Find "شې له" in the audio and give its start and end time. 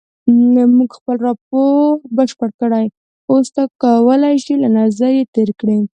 4.43-4.69